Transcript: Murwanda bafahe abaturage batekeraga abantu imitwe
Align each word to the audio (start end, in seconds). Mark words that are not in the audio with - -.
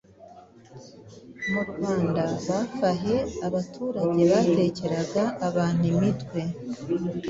Murwanda 1.51 2.23
bafahe 2.47 3.15
abaturage 3.47 4.21
batekeraga 4.31 5.23
abantu 5.47 5.83
imitwe 5.93 6.39